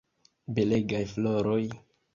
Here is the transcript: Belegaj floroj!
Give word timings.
Belegaj 0.59 1.05
floroj! 1.15 1.63